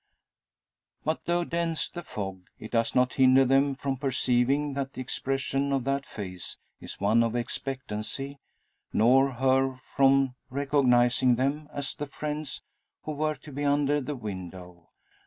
But 1.05 1.25
though 1.25 1.43
dense 1.43 1.87
the 1.87 2.01
fog, 2.01 2.49
it 2.57 2.71
does 2.71 2.95
not 2.95 3.13
hinder 3.13 3.45
them 3.45 3.75
from 3.75 3.97
perceiving, 3.97 4.73
that 4.73 4.93
the 4.93 5.01
expression 5.01 5.71
of 5.71 5.83
that 5.83 6.07
face 6.07 6.57
is 6.79 6.99
one 6.99 7.21
of 7.21 7.35
expectancy; 7.35 8.39
nor 8.91 9.33
her 9.33 9.79
from 9.95 10.33
recognising 10.49 11.35
them 11.35 11.69
as 11.71 11.93
the 11.93 12.07
friends 12.07 12.63
who 13.03 13.11
were 13.11 13.35
to 13.35 13.51
be 13.51 13.63
under 13.63 14.01
the 14.01 14.15
window. 14.15 14.89